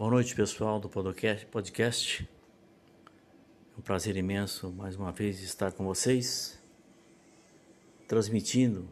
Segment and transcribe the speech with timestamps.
[0.00, 2.26] Boa noite, pessoal do podcast.
[3.76, 6.58] É um prazer imenso mais uma vez estar com vocês,
[8.08, 8.88] transmitindo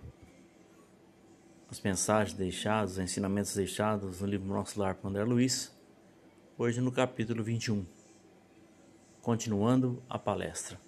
[1.70, 5.74] as mensagens deixadas, os ensinamentos deixados no livro Nosso Lar por André Luiz,
[6.58, 7.86] hoje no capítulo 21,
[9.22, 10.78] continuando a palestra.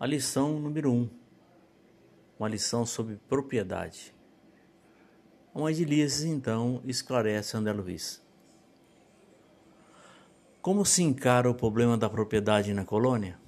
[0.00, 1.10] A lição número 1,
[2.38, 4.14] uma lição sobre propriedade.
[5.54, 8.23] A mãe de Lises, então, esclarece André Luiz.
[10.64, 13.38] Como se encara o problema da propriedade na colônia?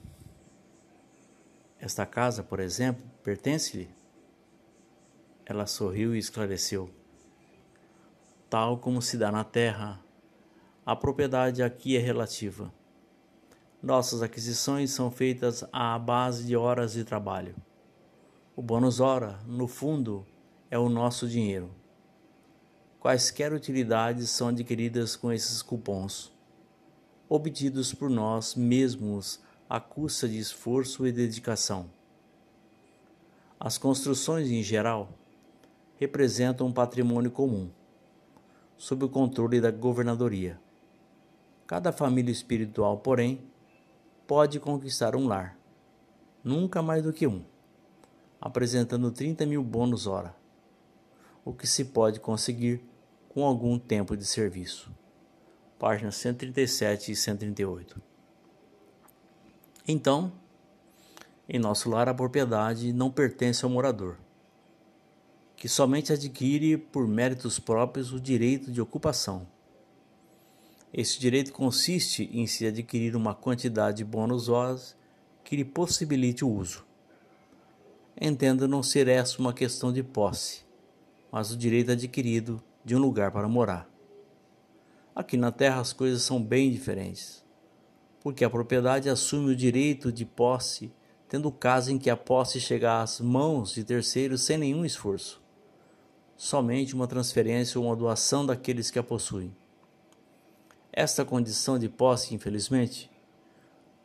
[1.80, 3.88] Esta casa, por exemplo, pertence-lhe?
[5.46, 6.90] Ela sorriu e esclareceu.
[8.50, 9.98] Tal como se dá na terra,
[10.84, 12.70] a propriedade aqui é relativa.
[13.82, 17.56] Nossas aquisições são feitas à base de horas de trabalho.
[18.54, 20.26] O bônus hora, no fundo,
[20.70, 21.74] é o nosso dinheiro.
[23.00, 26.35] Quaisquer utilidades são adquiridas com esses cupons
[27.28, 31.90] obtidos por nós mesmos à custa de esforço e dedicação.
[33.58, 35.08] As construções, em geral,
[35.98, 37.68] representam um patrimônio comum,
[38.76, 40.60] sob o controle da governadoria.
[41.66, 43.40] Cada família espiritual, porém,
[44.26, 45.58] pode conquistar um lar,
[46.44, 47.42] nunca mais do que um,
[48.40, 50.36] apresentando 30 mil bônus hora,
[51.44, 52.84] o que se pode conseguir
[53.28, 54.92] com algum tempo de serviço
[55.78, 58.00] páginas 137 e 138.
[59.86, 60.32] Então,
[61.48, 64.16] em nosso lar a propriedade não pertence ao morador,
[65.56, 69.46] que somente adquire por méritos próprios o direito de ocupação.
[70.92, 74.96] Esse direito consiste em se adquirir uma quantidade de bônus horas
[75.44, 76.84] que lhe possibilite o uso.
[78.18, 80.62] Entenda não ser essa uma questão de posse,
[81.30, 83.95] mas o direito adquirido de um lugar para morar.
[85.16, 87.42] Aqui na Terra as coisas são bem diferentes,
[88.20, 90.92] porque a propriedade assume o direito de posse,
[91.26, 95.40] tendo o caso em que a posse chega às mãos de terceiros sem nenhum esforço,
[96.36, 99.56] somente uma transferência ou uma doação daqueles que a possuem.
[100.92, 103.10] Esta condição de posse, infelizmente,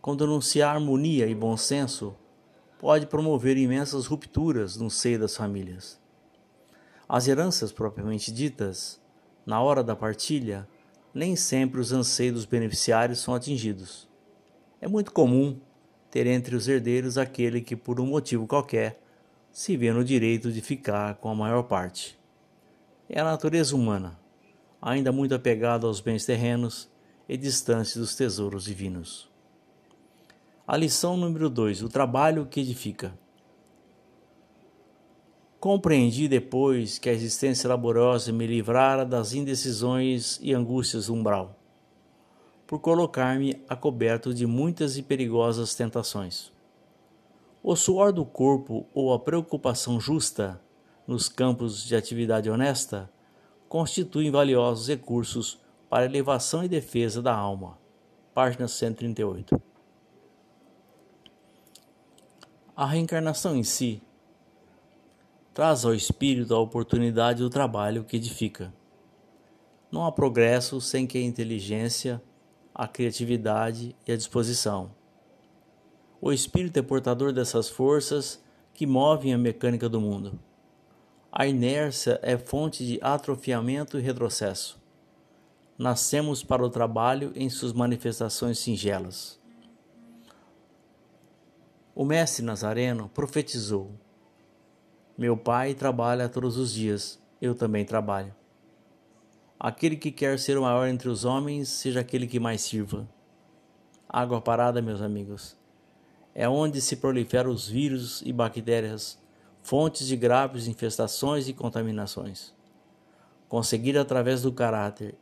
[0.02, 2.16] quando anuncia harmonia e bom senso,
[2.80, 6.00] pode promover imensas rupturas no seio das famílias.
[7.07, 8.97] As heranças propriamente ditas,
[9.46, 10.66] na hora da partilha,
[11.14, 14.08] nem sempre os anseios dos beneficiários são atingidos.
[14.80, 15.60] É muito comum
[16.10, 19.02] ter entre os herdeiros aquele que, por um motivo qualquer,
[19.52, 22.20] se vê no direito de ficar com a maior parte.
[23.10, 24.18] É a natureza humana,
[24.82, 26.90] ainda muito apegada aos bens terrenos
[27.28, 29.30] e distante dos tesouros divinos.
[30.66, 33.14] A lição número 2: o trabalho que edifica.
[35.62, 41.56] Compreendi depois que a existência laboriosa me livrara das indecisões e angústias do umbral,
[42.66, 46.52] por colocar-me a coberto de muitas e perigosas tentações.
[47.62, 50.60] O suor do corpo ou a preocupação justa
[51.06, 53.08] nos campos de atividade honesta
[53.70, 57.78] constituem valiosos recursos para elevação e defesa da alma.
[58.34, 59.62] Página 138.
[62.76, 64.02] A reencarnação em si
[65.53, 68.73] traz ao espírito a oportunidade do trabalho que edifica.
[69.91, 72.22] Não há progresso sem que a inteligência,
[72.73, 74.91] a criatividade e a disposição.
[76.22, 78.41] O espírito é portador dessas forças
[78.73, 80.39] que movem a mecânica do mundo.
[81.31, 84.81] A inércia é fonte de atrofiamento e retrocesso.
[85.78, 89.39] Nascemos para o trabalho em suas manifestações singelas.
[91.94, 93.91] O mestre Nazareno profetizou
[95.18, 98.34] meu pai trabalha todos os dias, eu também trabalho.
[99.60, 103.08] Aquele que quer ser o maior entre os homens, seja aquele que mais sirva.
[104.10, 105.56] Água parada, meus amigos,
[106.34, 109.20] é onde se proliferam os vírus e bactérias,
[109.62, 112.54] fontes de graves infestações e contaminações.
[113.48, 115.16] Conseguir através do caráter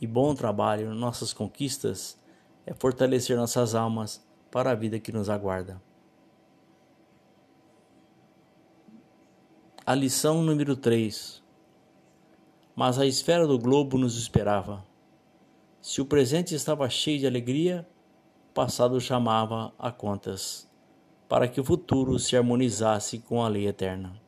[0.00, 2.18] e bom trabalho nossas conquistas
[2.66, 5.80] é fortalecer nossas almas para a vida que nos aguarda.
[9.88, 11.40] A lição número 3.
[12.74, 14.84] Mas a esfera do globo nos esperava.
[15.80, 17.88] Se o presente estava cheio de alegria,
[18.50, 20.68] o passado chamava a contas,
[21.28, 24.20] para que o futuro se harmonizasse com a lei eterna.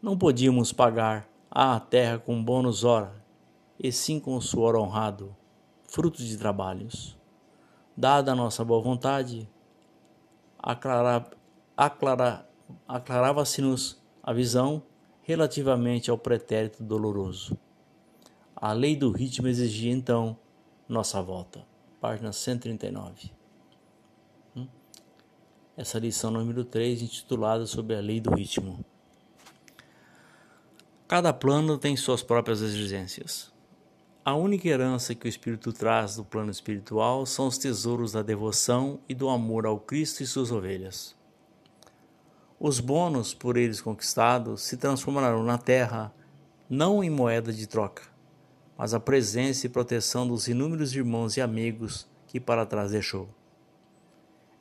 [0.00, 3.12] Não podíamos pagar à terra com bônus hora,
[3.78, 5.36] e sim com suor honrado,
[5.86, 7.14] fruto de trabalhos.
[7.94, 9.46] Dada a nossa boa vontade,
[12.86, 14.82] aclarava-se-nos a visão
[15.22, 17.56] relativamente ao pretérito doloroso.
[18.56, 20.36] A lei do ritmo exigia então
[20.88, 21.64] nossa volta.
[22.00, 23.30] Página 139.
[24.56, 24.66] Hum?
[25.76, 28.84] Essa lição número 3, intitulada sobre a lei do ritmo.
[31.06, 33.52] Cada plano tem suas próprias exigências.
[34.24, 38.98] A única herança que o Espírito traz do plano espiritual são os tesouros da devoção
[39.08, 41.14] e do amor ao Cristo e suas ovelhas.
[42.58, 46.12] Os bônus por eles conquistados se transformarão na terra
[46.70, 48.02] não em moeda de troca,
[48.78, 53.28] mas a presença e proteção dos inúmeros irmãos e amigos que para trás deixou.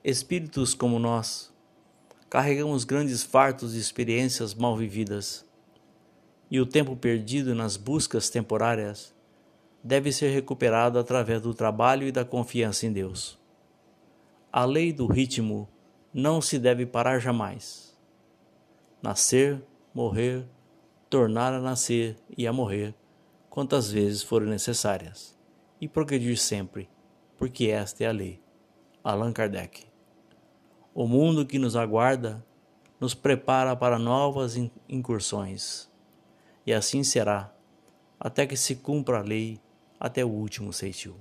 [0.04, 1.54] Espíritos como nós,
[2.30, 5.46] carregamos grandes fartos de experiências mal vividas,
[6.52, 9.16] e o tempo perdido nas buscas temporárias
[9.82, 13.40] deve ser recuperado através do trabalho e da confiança em Deus.
[14.52, 15.68] A lei do ritmo
[16.18, 17.94] não se deve parar jamais.
[19.04, 19.62] Nascer,
[19.94, 20.48] morrer,
[21.10, 22.96] tornar a nascer e a morrer,
[23.50, 25.38] quantas vezes forem necessárias,
[25.80, 26.90] e progredir sempre,
[27.38, 28.42] porque esta é a lei.
[29.04, 29.88] Allan Kardec.
[30.94, 32.42] O mundo que nos aguarda
[32.98, 34.56] nos prepara para novas
[34.88, 35.92] incursões,
[36.66, 37.54] e assim será,
[38.18, 39.60] até que se cumpra a lei
[40.00, 41.18] até o último ceitil.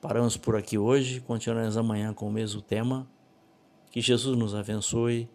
[0.00, 3.15] Paramos por aqui hoje, continuaremos amanhã com o mesmo tema.
[3.96, 5.26] Que Jesus nos abençoe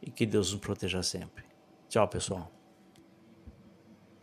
[0.00, 1.44] e que Deus nos proteja sempre.
[1.88, 2.55] Tchau, pessoal.